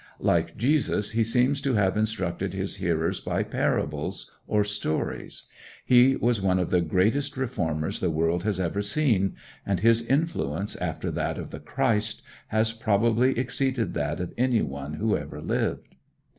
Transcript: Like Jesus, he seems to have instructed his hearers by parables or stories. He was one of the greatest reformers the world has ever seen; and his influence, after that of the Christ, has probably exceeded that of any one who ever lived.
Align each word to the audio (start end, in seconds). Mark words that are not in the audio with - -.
Like 0.19 0.57
Jesus, 0.57 1.11
he 1.11 1.23
seems 1.23 1.61
to 1.61 1.75
have 1.75 1.95
instructed 1.95 2.55
his 2.55 2.77
hearers 2.77 3.19
by 3.19 3.43
parables 3.43 4.31
or 4.47 4.63
stories. 4.63 5.43
He 5.85 6.15
was 6.15 6.41
one 6.41 6.57
of 6.57 6.71
the 6.71 6.81
greatest 6.81 7.37
reformers 7.37 7.99
the 7.99 8.09
world 8.09 8.43
has 8.43 8.59
ever 8.59 8.81
seen; 8.81 9.35
and 9.63 9.81
his 9.81 10.03
influence, 10.03 10.75
after 10.77 11.11
that 11.11 11.37
of 11.37 11.51
the 11.51 11.59
Christ, 11.59 12.23
has 12.47 12.71
probably 12.73 13.37
exceeded 13.37 13.93
that 13.93 14.19
of 14.19 14.33
any 14.39 14.63
one 14.63 14.95
who 14.95 15.15
ever 15.15 15.39
lived. 15.39 15.93